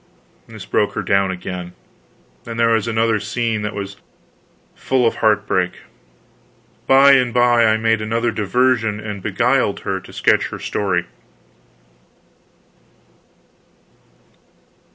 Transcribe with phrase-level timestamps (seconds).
[0.47, 1.73] This broke her down again,
[2.47, 3.97] and there was another scene that was
[4.73, 5.73] full of heartbreak.
[6.87, 11.05] By and by I made another diversion, and beguiled her to sketch her story.